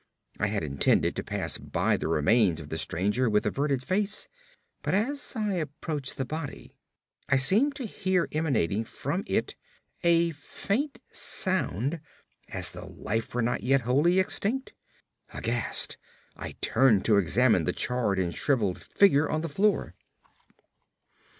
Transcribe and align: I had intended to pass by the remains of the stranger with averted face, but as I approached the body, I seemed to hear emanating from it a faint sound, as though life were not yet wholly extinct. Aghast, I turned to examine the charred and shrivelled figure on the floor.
I 0.39 0.47
had 0.47 0.63
intended 0.63 1.15
to 1.15 1.23
pass 1.23 1.59
by 1.59 1.95
the 1.95 2.07
remains 2.07 2.59
of 2.59 2.69
the 2.69 2.79
stranger 2.79 3.29
with 3.29 3.45
averted 3.45 3.83
face, 3.83 4.27
but 4.81 4.95
as 4.95 5.35
I 5.35 5.53
approached 5.53 6.17
the 6.17 6.25
body, 6.25 6.75
I 7.29 7.35
seemed 7.37 7.75
to 7.75 7.85
hear 7.85 8.27
emanating 8.31 8.83
from 8.83 9.23
it 9.27 9.53
a 10.03 10.31
faint 10.31 10.99
sound, 11.11 12.01
as 12.49 12.71
though 12.71 12.95
life 12.97 13.35
were 13.35 13.43
not 13.43 13.61
yet 13.61 13.81
wholly 13.81 14.17
extinct. 14.19 14.73
Aghast, 15.35 15.97
I 16.35 16.53
turned 16.61 17.05
to 17.05 17.17
examine 17.17 17.65
the 17.65 17.71
charred 17.71 18.17
and 18.17 18.33
shrivelled 18.33 18.81
figure 18.81 19.29
on 19.29 19.41
the 19.41 19.49
floor. 19.49 19.93